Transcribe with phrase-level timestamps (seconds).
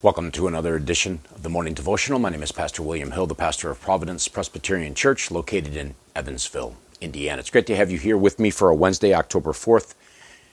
[0.00, 2.20] Welcome to another edition of the Morning Devotional.
[2.20, 6.76] My name is Pastor William Hill, the pastor of Providence Presbyterian Church, located in Evansville,
[7.00, 7.40] Indiana.
[7.40, 9.94] It's great to have you here with me for a Wednesday, October 4th,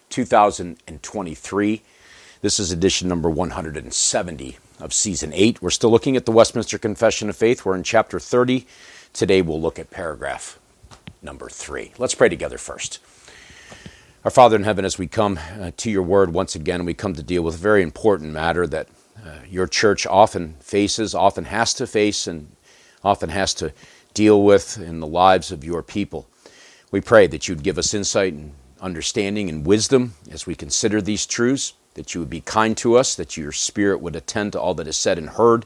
[0.10, 1.84] 2023.
[2.42, 5.62] This is edition number 170 of season 8.
[5.62, 7.64] We're still looking at the Westminster Confession of Faith.
[7.64, 8.66] We're in chapter 30.
[9.14, 10.58] Today we'll look at paragraph
[11.22, 11.92] number 3.
[12.00, 12.98] Let's pray together first.
[14.24, 17.14] Our Father in heaven, as we come uh, to your word once again, we come
[17.14, 18.88] to deal with a very important matter that
[19.24, 22.56] uh, your church often faces, often has to face, and
[23.04, 23.72] often has to
[24.14, 26.28] deal with in the lives of your people.
[26.92, 31.26] We pray that you'd give us insight and understanding and wisdom as we consider these
[31.26, 34.74] truths, that you would be kind to us, that your Spirit would attend to all
[34.76, 35.66] that is said and heard.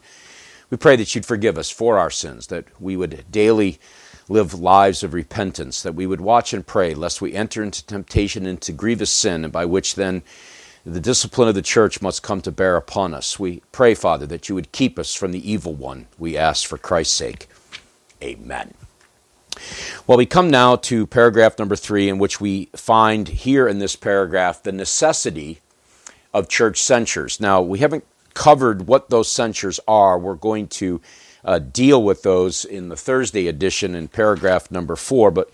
[0.70, 3.80] We pray that you'd forgive us for our sins, that we would daily
[4.28, 8.46] live lives of repentance, that we would watch and pray lest we enter into temptation,
[8.46, 10.22] into grievous sin, and by which then
[10.94, 13.40] the discipline of the church must come to bear upon us.
[13.40, 16.08] We pray, Father, that you would keep us from the evil one.
[16.18, 17.48] We ask for Christ's sake.
[18.22, 18.74] Amen.
[20.08, 23.96] Well, we come now to paragraph number three, in which we find here in this
[23.96, 25.60] paragraph the necessity
[26.34, 27.40] of church censures.
[27.40, 30.18] Now, we haven't covered what those censures are.
[30.18, 31.02] We're going to
[31.44, 35.50] uh, deal with those in the Thursday edition in paragraph number four, but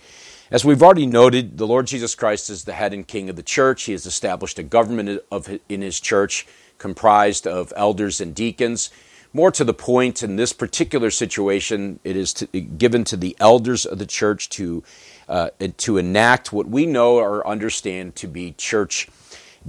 [0.50, 3.42] as we've already noted, the Lord Jesus Christ is the head and king of the
[3.42, 3.84] church.
[3.84, 6.46] He has established a government of, in his church
[6.78, 8.90] comprised of elders and deacons.
[9.32, 13.84] More to the point, in this particular situation, it is to, given to the elders
[13.84, 14.84] of the church to,
[15.28, 19.08] uh, to enact what we know or understand to be church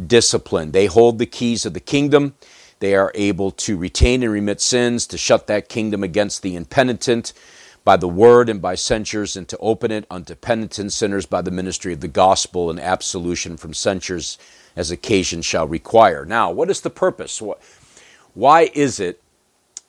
[0.06, 0.72] discipline.
[0.72, 2.36] They hold the keys of the kingdom.
[2.80, 7.34] They are able to retain and remit sins, to shut that kingdom against the impenitent,
[7.88, 11.52] by the word and by censures, and to open it unto penitent sinners by the
[11.52, 14.38] ministry of the gospel and absolution from censures
[14.76, 16.26] as occasion shall require.
[16.26, 17.42] Now, what is the purpose?
[18.34, 19.22] Why is it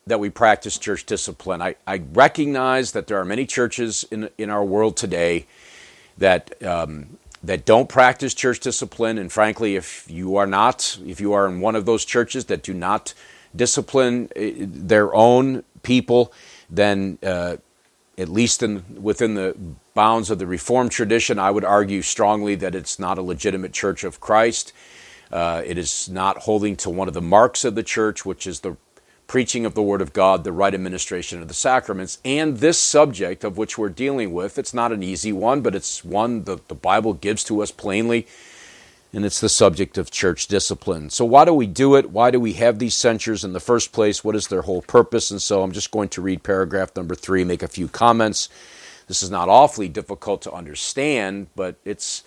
[0.07, 1.61] that we practice church discipline?
[1.61, 5.49] I, I recognize that there are many churches in, in our world today
[6.19, 11.33] that um, that don't practice church discipline, and frankly, if you are not, if you
[11.33, 13.13] are in one of those churches that do not
[13.57, 16.33] discipline eh, their own people,
[16.71, 17.57] then uh,
[18.19, 19.57] at least in, within the
[19.95, 24.03] bounds of the Reformed tradition, I would argue strongly that it's not a legitimate church
[24.03, 24.73] of Christ.
[25.31, 28.61] Uh, it is not holding to one of the marks of the church, which is
[28.61, 28.77] the
[29.29, 33.45] preaching of the Word of God, the right administration of the sacraments, and this subject
[33.45, 34.59] of which we're dealing with.
[34.59, 38.27] It's not an easy one, but it's one that the Bible gives to us plainly
[39.13, 41.11] and it's the subject of church discipline.
[41.11, 42.11] So, why do we do it?
[42.11, 44.23] Why do we have these censures in the first place?
[44.23, 45.31] What is their whole purpose?
[45.31, 48.49] And so, I'm just going to read paragraph number three, make a few comments.
[49.07, 52.23] This is not awfully difficult to understand, but it's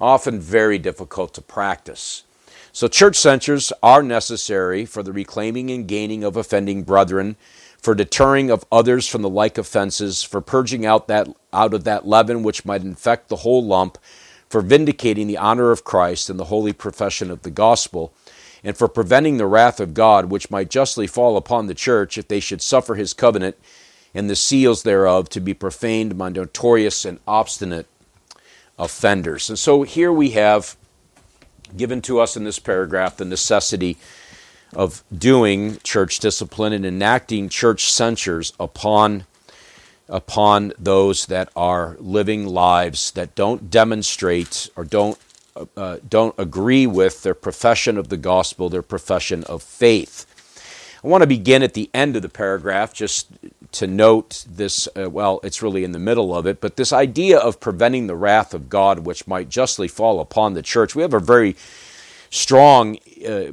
[0.00, 2.24] often very difficult to practice.
[2.72, 7.36] So, church censures are necessary for the reclaiming and gaining of offending brethren,
[7.76, 12.06] for deterring of others from the like offenses, for purging out that out of that
[12.06, 13.98] leaven which might infect the whole lump
[14.52, 18.12] for vindicating the honor of Christ and the holy profession of the gospel,
[18.62, 22.28] and for preventing the wrath of God which might justly fall upon the church if
[22.28, 23.56] they should suffer his covenant
[24.12, 27.86] and the seals thereof to be profaned by notorious and obstinate
[28.78, 29.48] offenders.
[29.48, 30.76] And so here we have
[31.74, 33.96] given to us in this paragraph the necessity
[34.74, 39.24] of doing church discipline and enacting church censures upon
[40.08, 45.18] upon those that are living lives that don't demonstrate or don't
[45.76, 50.26] uh, don't agree with their profession of the gospel, their profession of faith.
[51.04, 53.28] I want to begin at the end of the paragraph just
[53.72, 54.88] to note this.
[54.96, 58.16] Uh, well, it's really in the middle of it, but this idea of preventing the
[58.16, 60.94] wrath of God, which might justly fall upon the church.
[60.94, 61.56] We have a very
[62.32, 62.96] strong
[63.28, 63.52] uh,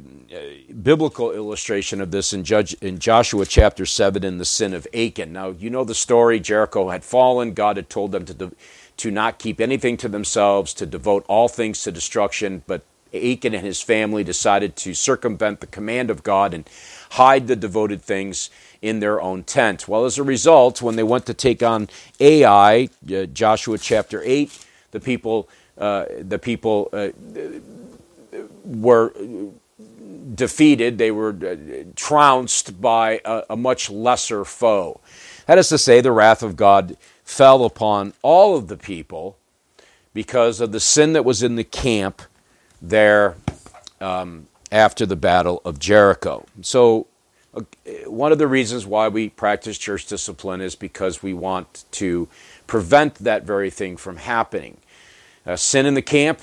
[0.82, 5.34] biblical illustration of this in, Judge, in Joshua chapter 7 in the sin of Achan.
[5.34, 6.40] Now, you know the story.
[6.40, 7.52] Jericho had fallen.
[7.52, 8.52] God had told them to,
[8.96, 12.62] to not keep anything to themselves, to devote all things to destruction.
[12.66, 12.82] But
[13.12, 16.68] Achan and his family decided to circumvent the command of God and
[17.10, 18.48] hide the devoted things
[18.80, 19.88] in their own tent.
[19.88, 24.66] Well, as a result, when they went to take on Ai, uh, Joshua chapter 8,
[24.92, 27.10] the people, uh, the people, uh,
[28.64, 29.12] were
[30.34, 35.00] defeated, they were uh, trounced by a, a, much lesser foe.
[35.46, 39.36] That is to say, the wrath of God fell upon all of the people
[40.14, 42.22] because of the sin that was in the camp
[42.80, 43.36] there
[44.00, 46.46] um, after the Battle of Jericho.
[46.62, 47.06] So,
[47.52, 47.62] uh,
[48.06, 52.28] one of the reasons why we practice church discipline is because we want to
[52.66, 54.76] prevent that very thing from happening.
[55.44, 56.40] Uh, sin in the camp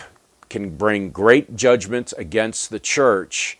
[0.49, 3.57] can bring great judgment against the church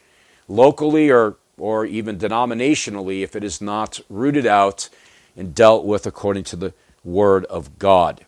[0.48, 4.90] locally or or even denominationally if it is not rooted out
[5.36, 6.74] and dealt with according to the
[7.04, 8.26] Word of God.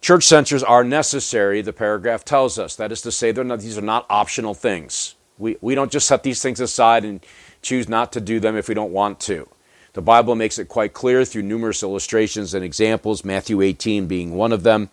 [0.00, 2.76] Church censures are necessary, the paragraph tells us.
[2.76, 5.14] That is to say, not, these are not optional things.
[5.38, 7.24] We, we don't just set these things aside and
[7.62, 9.48] choose not to do them if we don't want to.
[9.94, 14.52] The Bible makes it quite clear through numerous illustrations and examples, Matthew 18 being one
[14.52, 14.90] of them.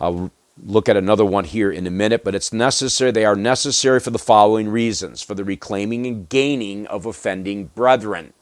[0.00, 0.32] I'll
[0.64, 3.10] look at another one here in a minute, but it's necessary.
[3.10, 8.32] They are necessary for the following reasons for the reclaiming and gaining of offending brethren.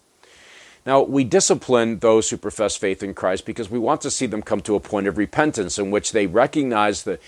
[0.87, 4.43] Now, we discipline those who profess faith in Christ because we want to see them
[4.43, 7.19] come to a point of repentance in which they recognize the,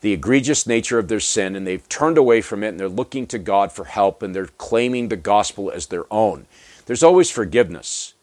[0.00, 3.26] the egregious nature of their sin and they've turned away from it and they're looking
[3.26, 6.46] to God for help and they're claiming the gospel as their own.
[6.86, 8.14] There's always forgiveness.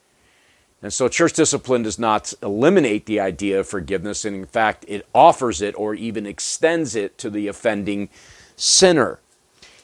[0.81, 5.06] And so church discipline does not eliminate the idea of forgiveness, and in fact, it
[5.14, 8.10] offers it or even extends it to the offending
[8.56, 9.20] sinner.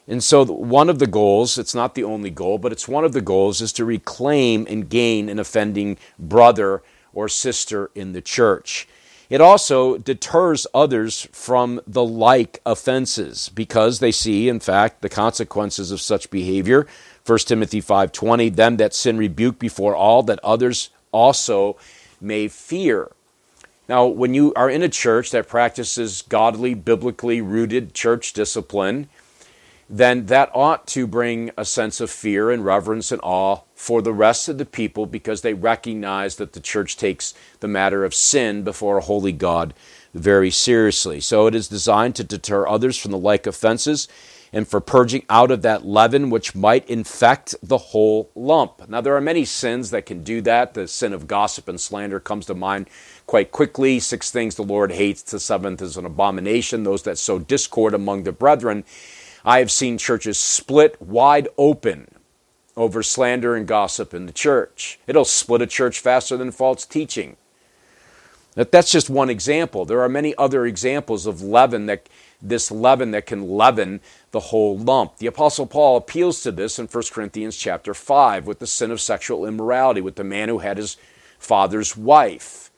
[0.08, 3.14] And so, one of the goals, it's not the only goal, but it's one of
[3.14, 8.88] the goals, is to reclaim and gain an offending brother or sister in the church.
[9.30, 15.92] It also deters others from the like offenses because they see, in fact, the consequences
[15.92, 16.86] of such behavior
[17.25, 21.75] 1 Timothy 5:20 them that sin rebuke before all that others also
[22.22, 23.12] may fear.
[23.89, 29.10] Now, when you are in a church that practices godly, biblically rooted church discipline,
[29.89, 34.13] then that ought to bring a sense of fear and reverence and awe for the
[34.13, 38.63] rest of the people because they recognize that the church takes the matter of sin
[38.63, 39.75] before a holy God
[40.13, 41.19] very seriously.
[41.19, 44.07] So it is designed to deter others from the like offenses
[44.54, 48.88] and for purging out of that leaven which might infect the whole lump.
[48.88, 50.74] Now, there are many sins that can do that.
[50.74, 52.90] The sin of gossip and slander comes to mind
[53.26, 54.00] quite quickly.
[54.00, 58.24] Six things the Lord hates, the seventh is an abomination, those that sow discord among
[58.24, 58.84] the brethren.
[59.44, 62.08] I have seen churches split wide open
[62.76, 65.00] over slander and gossip in the church.
[65.08, 67.38] It'll split a church faster than false teaching.
[68.56, 69.86] That's just one example.
[69.86, 72.08] There are many other examples of leaven that
[72.42, 74.02] this leaven that can leaven
[74.32, 75.18] the whole lump.
[75.18, 79.02] The apostle Paul appeals to this in 1 Corinthians chapter 5 with the sin of
[79.02, 80.98] sexual immorality with the man who had his
[81.40, 82.72] father's wife.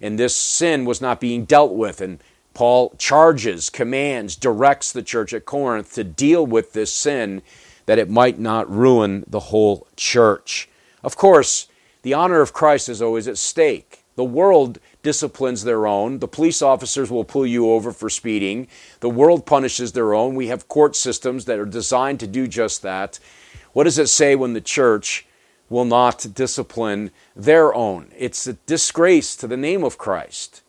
[0.00, 2.20] And this sin was not being dealt with and
[2.56, 7.42] Paul charges, commands, directs the church at Corinth to deal with this sin
[7.84, 10.66] that it might not ruin the whole church.
[11.04, 11.68] Of course,
[12.00, 14.05] the honor of Christ is always at stake.
[14.16, 16.18] The world disciplines their own.
[16.18, 18.66] The police officers will pull you over for speeding.
[19.00, 20.34] The world punishes their own.
[20.34, 23.20] We have court systems that are designed to do just that.
[23.74, 25.26] What does it say when the church
[25.68, 28.10] will not discipline their own?
[28.16, 30.62] It's a disgrace to the name of Christ.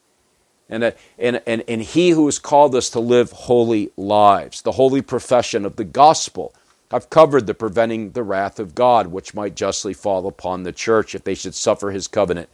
[0.70, 4.74] And, a, and, and, and he who has called us to live holy lives, the
[4.74, 6.54] holy profession of the gospel.
[6.92, 11.16] I've covered the preventing the wrath of God, which might justly fall upon the church
[11.16, 12.50] if they should suffer his covenant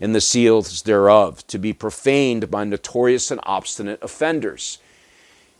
[0.00, 4.78] and the seals thereof, to be profaned by notorious and obstinate offenders.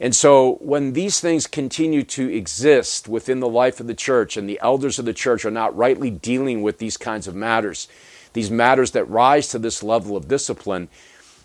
[0.00, 4.48] And so, when these things continue to exist within the life of the church, and
[4.48, 7.86] the elders of the church are not rightly dealing with these kinds of matters,
[8.32, 10.88] these matters that rise to this level of discipline,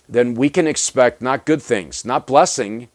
[0.08, 2.88] then we can expect not good things, not blessing,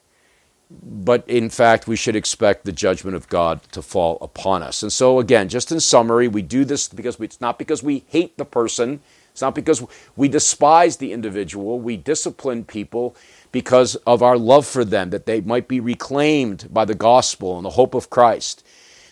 [0.71, 4.83] but in fact, we should expect the judgment of God to fall upon us.
[4.83, 8.05] And so, again, just in summary, we do this because we, it's not because we
[8.09, 9.01] hate the person,
[9.33, 9.83] it's not because
[10.17, 11.81] we despise the individual.
[11.81, 13.17] We discipline people
[13.53, 17.65] because of our love for them, that they might be reclaimed by the gospel and
[17.65, 18.65] the hope of Christ.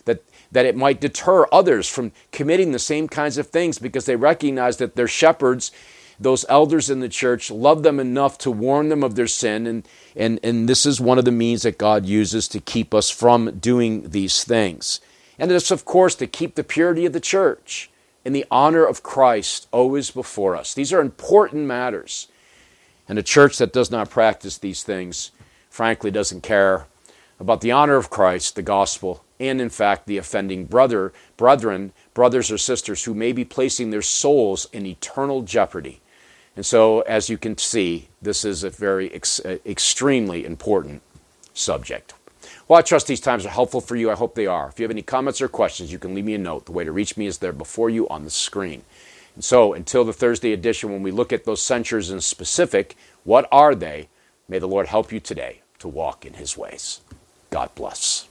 [0.05, 0.23] That,
[0.53, 4.77] that it might deter others from committing the same kinds of things because they recognize
[4.79, 5.71] that their shepherds,
[6.19, 9.67] those elders in the church, love them enough to warn them of their sin.
[9.67, 13.11] And, and, and this is one of the means that God uses to keep us
[13.11, 15.01] from doing these things.
[15.39, 17.91] And it's, of course, to keep the purity of the church
[18.29, 20.75] and the honor of Christ always before us.
[20.75, 22.29] These are important matters.
[23.09, 25.31] And a church that does not practice these things,
[25.71, 26.85] frankly, doesn't care
[27.41, 32.51] about the honor of Christ, the gospel, and in fact, the offending brother, brethren, brothers
[32.51, 36.03] or sisters who may be placing their souls in eternal jeopardy.
[36.55, 41.01] And so, as you can see, this is a very ex- extremely important
[41.55, 42.13] subject.
[42.69, 44.11] Well, I trust these times are helpful for you.
[44.11, 44.69] I hope they are.
[44.69, 46.67] If you have any comments or questions, you can leave me a note.
[46.67, 48.83] The way to reach me is there before you on the screen.
[49.35, 52.95] And so, until the Thursday edition, when we look at those censures in specific,
[53.25, 54.09] what are they?
[54.49, 57.01] May the Lord help you today to walk in his ways.
[57.49, 58.28] God bless.